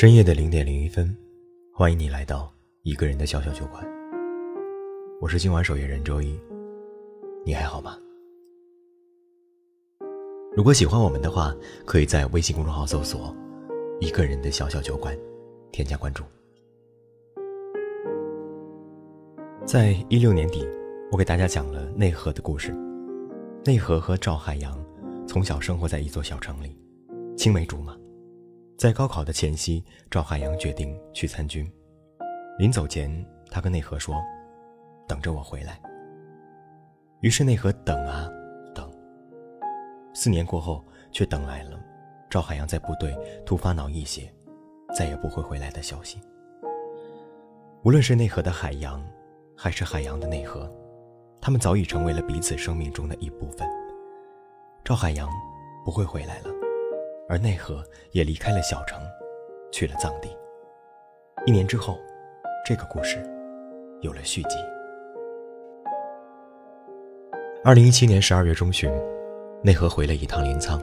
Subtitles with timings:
[0.00, 1.14] 深夜的零点零一分，
[1.74, 2.50] 欢迎你来到
[2.84, 3.86] 一个人的小小酒馆。
[5.20, 6.40] 我是今晚守夜人周一，
[7.44, 7.98] 你还好吗？
[10.56, 13.36] 如果喜欢我们的话，可以在微信公众号搜索
[14.00, 15.14] “一个人的小小酒馆”，
[15.70, 16.24] 添加关注。
[19.66, 20.66] 在一六年底，
[21.12, 22.74] 我给大家讲了内核的故事。
[23.66, 24.82] 内核和赵海洋
[25.28, 26.74] 从小生活在一座小城里，
[27.36, 27.99] 青梅竹马。
[28.80, 31.70] 在高考的前夕，赵海洋决定去参军。
[32.56, 33.14] 临走前，
[33.50, 34.16] 他跟内核说
[35.06, 35.78] ：“等着我回来。”
[37.20, 38.26] 于是内核等啊
[38.74, 38.90] 等。
[40.14, 41.78] 四年过后，却等来了
[42.30, 44.32] 赵海洋在部队突发脑溢血，
[44.96, 46.18] 再也不会回来的消息。
[47.82, 49.06] 无论是内核的海洋，
[49.54, 50.72] 还是海洋的内核，
[51.38, 53.68] 他们早已成为了彼此生命中的一部分。
[54.82, 55.28] 赵海洋
[55.84, 56.59] 不会回来了。
[57.30, 57.80] 而内河
[58.10, 59.00] 也离开了小城，
[59.70, 60.28] 去了藏地。
[61.46, 61.96] 一年之后，
[62.66, 63.22] 这个故事
[64.00, 64.56] 有了续集。
[67.62, 68.90] 二零一七年十二月中旬，
[69.62, 70.82] 内河回了一趟临沧，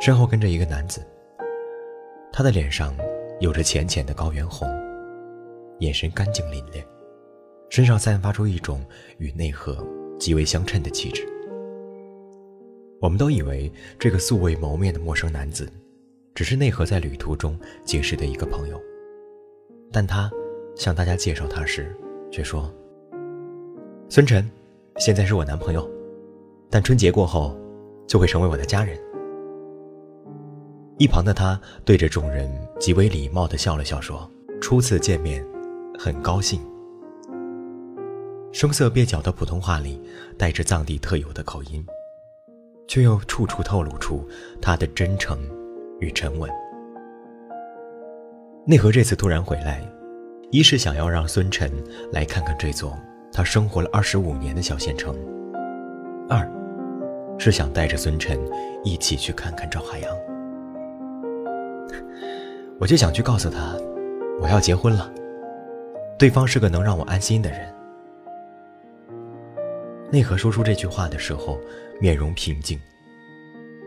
[0.00, 1.06] 身后跟着一个男子。
[2.32, 2.96] 他的脸上
[3.38, 4.66] 有着浅浅的高原红，
[5.80, 6.82] 眼神干净凛冽，
[7.68, 8.82] 身上散发出一种
[9.18, 9.76] 与内核
[10.18, 11.28] 极为相称的气质。
[13.00, 15.68] 我们都以为这个素未谋面的陌生男子，
[16.34, 18.80] 只是内核在旅途中结识的一个朋友，
[19.92, 20.30] 但他
[20.74, 21.94] 向大家介绍他时，
[22.30, 22.72] 却说
[24.08, 24.48] ：“孙晨，
[24.96, 25.88] 现在是我男朋友，
[26.70, 27.56] 但春节过后，
[28.06, 28.98] 就会成为我的家人。”
[30.96, 32.48] 一旁的他对着众人
[32.78, 34.30] 极为礼貌地笑了笑，说
[34.62, 35.44] ：“初次见面，
[35.98, 36.60] 很高兴。”
[38.52, 40.00] 声色蹩脚的普通话里
[40.38, 41.84] 带着藏地特有的口音。
[42.86, 44.26] 却又处处透露出
[44.60, 45.38] 他的真诚
[46.00, 46.50] 与沉稳。
[48.66, 49.82] 内核这次突然回来，
[50.50, 51.70] 一是想要让孙晨
[52.12, 52.96] 来看看这座
[53.32, 55.14] 他生活了二十五年的小县城，
[56.28, 56.48] 二
[57.38, 58.38] 是想带着孙晨
[58.84, 60.10] 一起去看看赵海洋。
[62.80, 63.76] 我就想去告诉他，
[64.40, 65.12] 我要结婚了，
[66.18, 67.73] 对方是个能让我安心的人。
[70.14, 71.60] 内核说出这句话的时候，
[72.00, 72.80] 面容平静，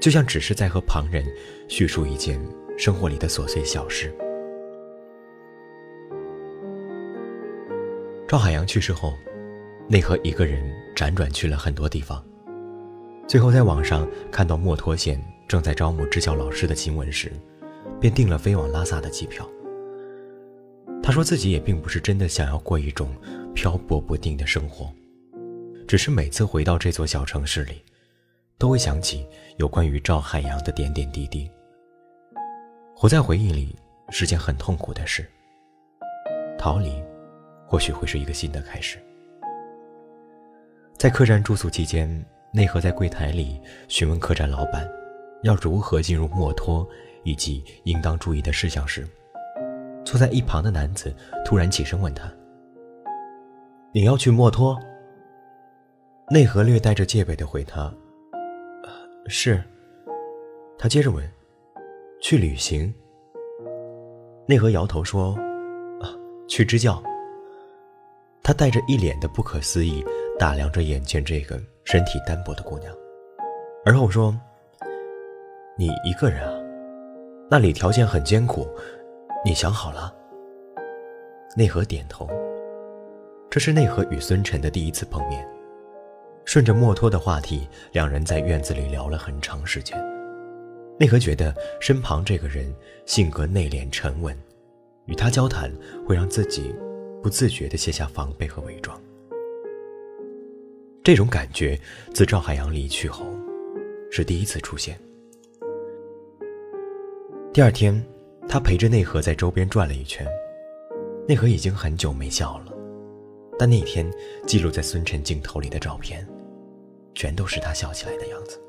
[0.00, 1.22] 就像只是在和旁人
[1.68, 2.40] 叙述一件
[2.78, 4.10] 生活里的琐碎小事。
[8.26, 9.12] 赵海洋去世后，
[9.86, 10.64] 内核一个人
[10.96, 12.24] 辗转去了很多地方，
[13.28, 17.30] 最后在网上看到墨脱县正在招募支教老师的新闻时，
[18.00, 19.46] 便订了飞往拉萨的机票。
[21.02, 23.14] 他说自己也并不是真的想要过一种
[23.54, 24.90] 漂泊不定的生活。
[25.86, 27.84] 只是每次回到这座小城市里，
[28.58, 29.26] 都会想起
[29.58, 31.50] 有关于赵海洋的点点滴滴。
[32.96, 33.76] 活在回忆里
[34.08, 35.28] 是件很痛苦的事。
[36.58, 36.90] 逃离，
[37.66, 38.98] 或许会是一个新的开始。
[40.96, 44.88] 在客栈住宿期间，内核在柜台里询问客栈老板，
[45.42, 46.88] 要如何进入墨脱
[47.24, 49.06] 以及应当注意的事项时，
[50.02, 51.14] 坐在一旁的男子
[51.44, 52.32] 突然起身问他
[53.92, 54.80] ：“你要去墨脱？”
[56.30, 57.92] 内核略带着戒备的回他
[59.28, 59.62] ：“是。”
[60.78, 61.22] 他接着问
[62.20, 62.92] ：“去旅行？”
[64.48, 65.34] 内核摇头说
[66.00, 66.08] ：“啊，
[66.48, 67.02] 去支教。”
[68.42, 70.04] 他带着一脸的不可思议
[70.38, 72.94] 打量着眼前这个身体单薄的姑娘，
[73.84, 74.34] 而后说
[75.76, 76.54] ：“你一个人啊？
[77.50, 78.66] 那里条件很艰苦，
[79.44, 80.14] 你想好了？”
[81.54, 82.26] 内核点头。
[83.50, 85.46] 这是内核与孙晨的第一次碰面。
[86.44, 89.98] 顺着墨脱的话题，两人在院子里聊了很长时间。
[90.98, 92.72] 内核觉得身旁这个人
[93.06, 94.36] 性格内敛沉稳，
[95.06, 95.72] 与他交谈
[96.06, 96.74] 会让自己
[97.22, 99.00] 不自觉地卸下防备和伪装。
[101.02, 101.78] 这种感觉
[102.14, 103.26] 自赵海洋离去后，
[104.10, 104.98] 是第一次出现。
[107.52, 108.04] 第二天，
[108.48, 110.26] 他陪着内核在周边转了一圈。
[111.26, 112.72] 内核已经很久没笑了。
[113.58, 114.10] 但那天
[114.46, 116.26] 记录在孙晨镜头里的照片，
[117.14, 118.60] 全都是他笑起来的样子。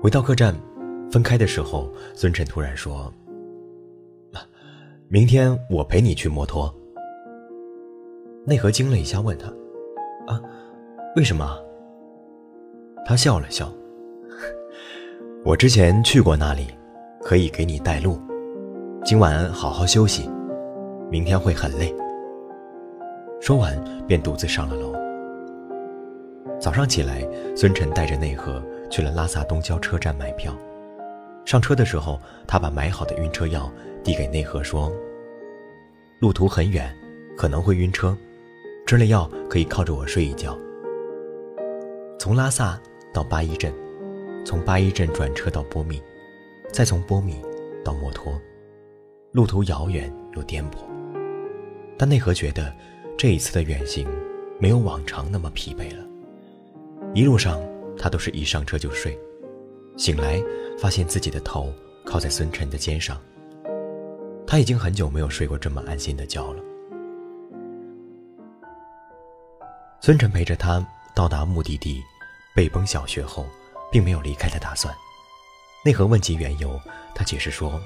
[0.00, 0.54] 回到客栈，
[1.10, 3.12] 分开的时候，孙晨突然说
[5.08, 6.74] ：“明天我陪你去摩托。”
[8.44, 9.46] 内核惊了一下，问他
[10.26, 10.40] ：“啊，
[11.16, 11.56] 为什么？”
[13.06, 13.72] 他笑了笑
[15.44, 16.66] ：“我之前去过那里，
[17.22, 18.18] 可以给你带路。
[19.04, 20.28] 今晚好好休息。”
[21.10, 21.94] 明天会很累。
[23.40, 25.01] 说完，便独自上了楼。
[26.62, 27.26] 早上起来，
[27.56, 30.56] 孙晨带着内核去了拉萨东郊车站买票。
[31.44, 33.68] 上车的时候，他把买好的晕车药
[34.04, 34.92] 递给内核，说
[36.22, 36.96] ：“路途很远，
[37.36, 38.16] 可能会晕车，
[38.86, 40.56] 吃了药可以靠着我睡一觉。”
[42.16, 42.80] 从拉萨
[43.12, 43.74] 到八一镇，
[44.46, 46.00] 从八一镇转车到波密，
[46.72, 47.42] 再从波密
[47.84, 48.40] 到墨脱，
[49.32, 50.76] 路途遥远又颠簸。
[51.98, 52.72] 但内核觉得，
[53.18, 54.06] 这一次的远行
[54.60, 56.04] 没有往常那么疲惫了。
[57.14, 57.60] 一路上，
[57.98, 59.18] 他都是一上车就睡。
[59.98, 60.42] 醒来，
[60.78, 61.70] 发现自己的头
[62.06, 63.20] 靠在孙晨的肩上。
[64.46, 66.62] 他已经很久没有睡过这么安心的觉了。
[70.00, 72.02] 孙晨陪着他到达目的地
[72.54, 73.46] 北崩小学后，
[73.90, 74.94] 并没有离开的打算。
[75.84, 76.80] 内核问及缘由，
[77.14, 77.78] 他解释说：“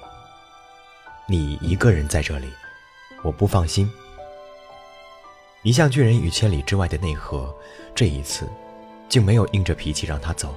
[1.27, 2.49] 你一个人在这里，
[3.25, 3.91] 我不放心。”
[5.65, 7.53] 一向拒人于千里之外的内核，
[7.93, 8.49] 这一次，
[9.09, 10.55] 竟没有硬着脾气让他走。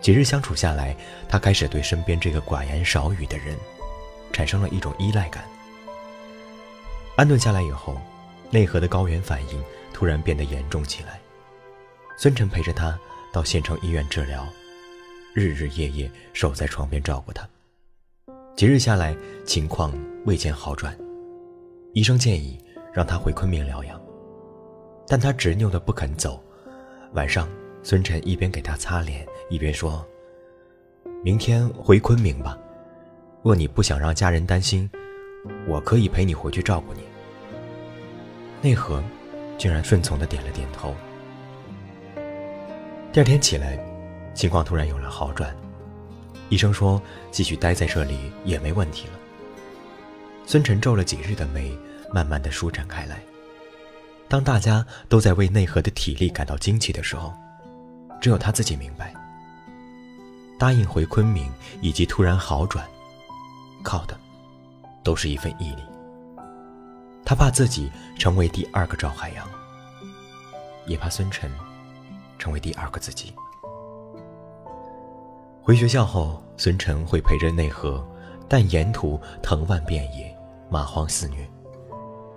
[0.00, 0.96] 几日相处下来，
[1.28, 3.56] 他开始对身边这个寡言少语的人，
[4.32, 5.44] 产生了一种依赖感。
[7.16, 8.00] 安顿下来以后，
[8.50, 9.62] 内核的高原反应
[9.92, 11.20] 突然变得严重起来。
[12.16, 12.98] 孙晨陪着他
[13.32, 14.46] 到县城医院治疗，
[15.34, 17.46] 日日夜夜守在床边照顾他。
[18.56, 19.14] 几日下来，
[19.46, 19.92] 情况
[20.24, 20.96] 未见好转，
[21.92, 22.58] 医生建议
[22.92, 24.00] 让他回昆明疗养，
[25.06, 26.42] 但他执拗的不肯走。
[27.12, 27.48] 晚上。
[27.82, 30.06] 孙晨一边给他擦脸，一边说
[31.24, 32.58] ：“明天回昆明吧。
[33.42, 34.86] 若你不想让家人担心，
[35.66, 37.00] 我可以陪你回去照顾你。”
[38.60, 39.02] 内核
[39.56, 40.94] 竟然顺从的点了点头。
[43.14, 43.82] 第二天起来，
[44.34, 45.56] 情况突然有了好转，
[46.50, 49.14] 医生说继续待在这里也没问题了。
[50.44, 51.74] 孙晨皱了几日的眉，
[52.12, 53.22] 慢慢的舒展开来。
[54.30, 57.34] 当大家都在为内核的体力感到惊奇的时候，
[58.20, 59.12] 只有他自己明白，
[60.56, 62.86] 答应回昆明以及突然好转，
[63.82, 64.16] 靠的
[65.02, 65.82] 都是一份毅力。
[67.24, 67.90] 他怕自己
[68.20, 69.44] 成为第二个赵海洋，
[70.86, 71.50] 也怕孙晨
[72.38, 73.34] 成为第二个自己。
[75.60, 78.06] 回学校后，孙晨会陪着内核，
[78.48, 80.32] 但沿途藤蔓遍野，
[80.70, 81.50] 蚂蟥肆虐。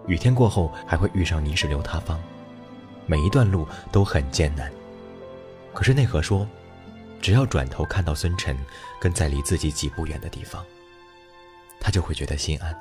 [0.08, 2.20] 雨天过后，还会遇上泥石流塌方，
[3.06, 4.72] 每一段路都很艰难。
[5.74, 6.48] 可是内核说，
[7.22, 8.58] 只要转头看到孙晨
[9.00, 10.64] 跟在离自己几步远的地方，
[11.80, 12.78] 他就会觉得心安。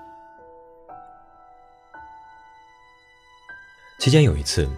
[3.99, 4.69] 期间有一次，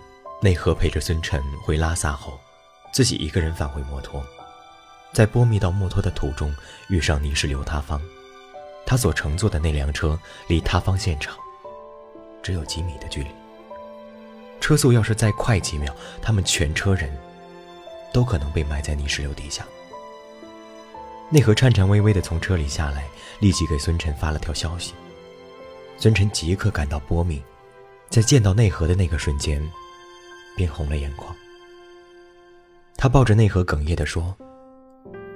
[0.43, 2.38] 内核陪着孙晨回拉萨后，
[2.93, 4.23] 自己一个人返回墨脱，
[5.14, 6.55] 在波密到墨脱的途中
[6.88, 7.99] 遇上泥石流塌方，
[8.85, 11.35] 他所乘坐的那辆车离塌方现场
[12.44, 13.29] 只有几米的距离，
[14.61, 15.93] 车速要是再快几秒，
[16.23, 17.11] 他们全车人。
[18.12, 19.67] 都可能被埋在泥石流底下。
[21.31, 23.08] 内核颤颤巍巍地从车里下来，
[23.41, 24.94] 立即给孙晨发了条消息。
[25.99, 27.43] 孙晨即刻赶到波密，
[28.08, 29.61] 在见到内核的那个瞬间，
[30.56, 31.35] 便红了眼眶。
[32.96, 34.32] 他抱着内核哽咽地说：“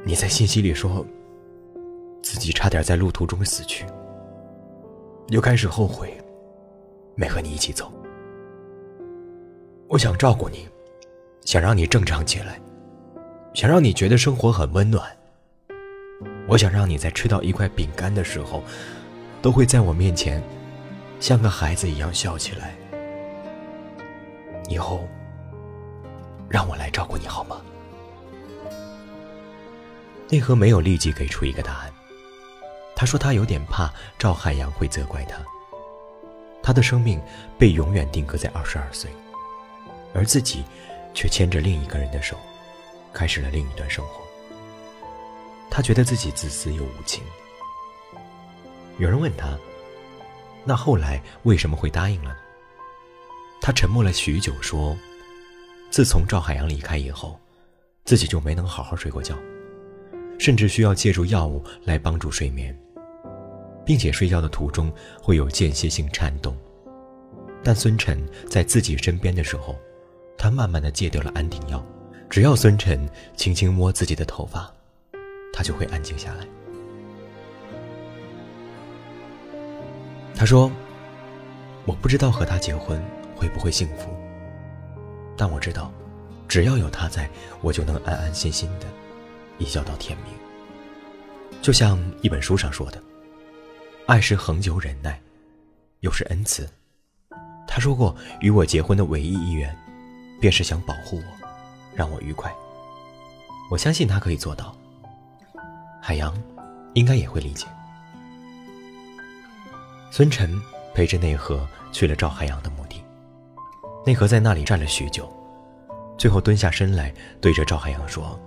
[0.07, 1.05] 你在信息里说，
[2.23, 3.85] 自己差点在路途中死去，
[5.31, 6.17] 又开始后悔，
[7.19, 7.93] 没和你一起走。
[9.89, 10.69] 我想照顾你，
[11.45, 12.61] 想让你正常起来。”
[13.55, 15.05] 想让你觉得生活很温暖。
[16.47, 18.63] 我想让你在吃到一块饼干的时候，
[19.43, 20.41] 都会在我面前
[21.19, 22.77] 像个孩子一样笑起来。
[24.69, 25.09] 以后
[26.49, 27.61] 让我来照顾你好吗？
[30.29, 31.93] 内核没有立即给出一个答案。
[32.95, 35.37] 他说他有点怕赵海洋会责怪他。
[36.69, 37.19] 他的生命
[37.59, 39.11] 被永远定格在二十二岁，
[40.13, 40.63] 而自己
[41.15, 42.37] 却牵着另一个人的手。
[43.11, 44.21] 开始了另一段生活。
[45.71, 47.25] 他觉得自己自私又无情。
[48.99, 49.59] 有人问他
[50.63, 52.37] ：“那后来为什么会答应了？”
[53.63, 54.95] 他沉默了许久，说
[55.89, 57.41] ：“自从赵海洋离开以后，
[58.05, 59.35] 自己就没能好好睡过觉，
[60.39, 62.79] 甚至需要借助药物来帮助睡眠，
[63.89, 66.55] 并且睡觉的途中会有间歇性颤动。
[67.65, 69.75] 但孙晨在自己身边的时候，
[70.37, 71.83] 他慢慢的戒掉了安定药。”
[72.29, 74.71] 只要孙晨轻轻摸自己的头发，
[75.55, 76.47] 他就会安静下来。
[80.37, 80.71] 他说
[81.89, 83.03] ：“我不知道和他结婚
[83.35, 84.15] 会不会幸福，
[85.35, 85.91] 但我知道，
[86.47, 87.27] 只要有他在，
[87.63, 88.85] 我就能安安心心的
[89.57, 90.35] 一觉到天明。
[91.63, 93.03] 就像一本书上说的，
[94.09, 95.21] 爱是恒久忍耐，
[96.01, 96.67] 又是恩慈。
[97.67, 99.77] 他说过，与我结婚的唯一意愿，
[100.41, 101.49] 便是想保护我。”
[101.95, 102.51] 让我愉快，
[103.71, 104.75] 我相信他可以做到。
[106.01, 106.35] 海洋
[106.95, 107.67] 应该也会理解。
[110.11, 110.59] 孙晨
[110.95, 113.05] 陪着内核去了赵海洋的墓地，
[114.07, 115.31] 内核在那里站了许久，
[116.17, 117.13] 最后蹲下身来
[117.43, 118.41] 对着赵海洋说：“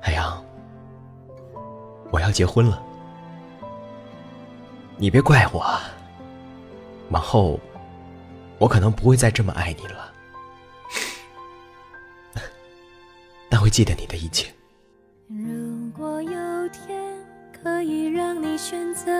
[0.00, 0.42] 海洋，
[2.10, 2.82] 我要结婚了，
[5.02, 5.66] 你别怪我，
[7.10, 7.58] 往后
[8.56, 10.12] 我可能不会再这么爱你了，
[13.50, 14.46] 但会记得你的一切。”
[15.26, 17.18] 如果有天
[17.52, 19.10] 可以让你选择。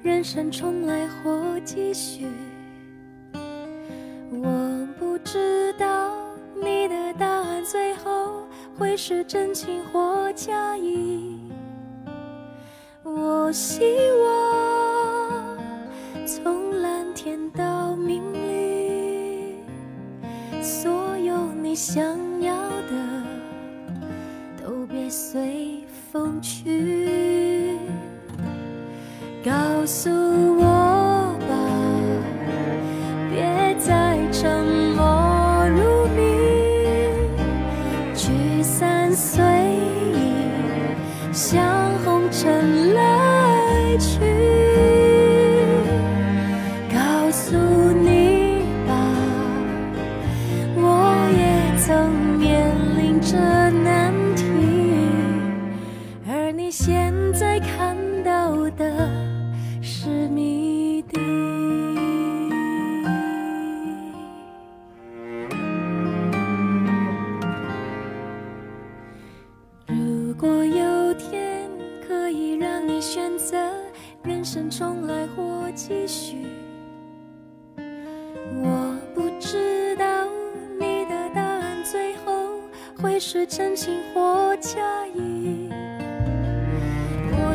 [0.00, 2.26] 人生重来或继续，
[4.30, 6.14] 我不知道
[6.54, 8.46] 你的答案最后
[8.78, 11.40] 会是真情或假意。
[13.02, 13.82] 我希
[14.22, 14.27] 望
[21.78, 22.02] 想
[22.42, 22.52] 要
[22.90, 23.22] 的
[24.60, 27.78] 都别随风去。
[29.44, 29.52] 告
[29.86, 31.54] 诉我吧，
[33.30, 34.66] 别再沉
[34.96, 36.20] 默如谜，
[38.12, 40.42] 聚散随意，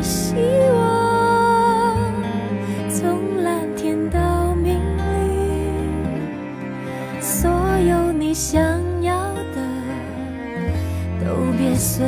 [0.03, 0.35] 希
[0.75, 2.13] 望
[2.89, 5.01] 从蓝天到命里，
[7.21, 7.49] 所
[7.87, 8.33] 有你。
[8.33, 8.59] 想
[9.03, 9.13] 要
[9.53, 9.61] 的
[11.23, 12.03] 都别随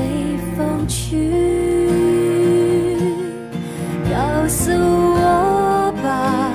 [0.58, 1.88] 风去，
[4.10, 6.52] 告诉我吧，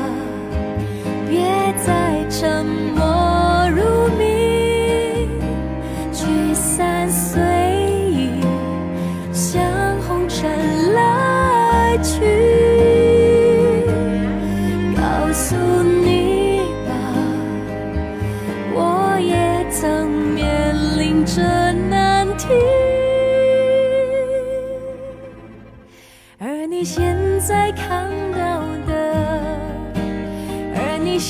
[1.28, 1.38] 别
[1.86, 5.28] 再沉默如谜，
[6.12, 7.40] 聚散随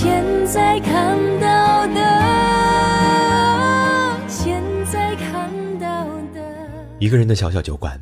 [0.02, 2.00] 现在看到的，
[4.26, 6.40] 现在看到的。
[6.98, 8.00] 一个人的小小酒馆，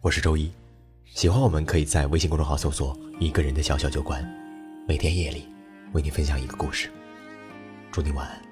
[0.00, 0.50] 我是周一。
[1.04, 4.28] 喜欢我们，可以在微信公众号搜索“一个人的小小酒馆”，
[4.88, 5.48] 每天夜里
[5.92, 6.90] 为你分享一个故事。
[7.92, 8.47] 祝你晚安。